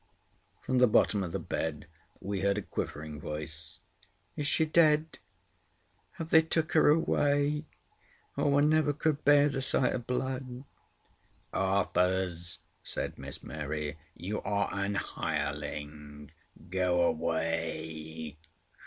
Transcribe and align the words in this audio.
From 0.63 0.79
the 0.79 0.87
bottom 0.87 1.21
of 1.23 1.31
the 1.31 1.37
bed 1.37 1.85
we 2.19 2.41
heard 2.41 2.57
a 2.57 2.63
quivering 2.63 3.19
voice: 3.21 3.79
"Is 4.35 4.47
she 4.47 4.65
dead? 4.65 5.19
Have 6.13 6.31
they 6.31 6.41
took 6.41 6.71
her 6.71 6.89
away? 6.89 7.65
Oh, 8.35 8.57
I 8.57 8.61
never 8.61 8.93
could 8.93 9.23
bear 9.23 9.47
the 9.47 9.61
sight 9.61 9.93
o' 9.93 9.99
blood!" 9.99 10.63
"Arthurs," 11.53 12.57
said 12.81 13.19
Miss 13.19 13.43
Mary, 13.43 13.99
"you 14.15 14.41
are 14.41 14.69
an 14.73 14.95
hireling. 14.95 16.31
Go 16.71 17.03
away!" 17.03 18.39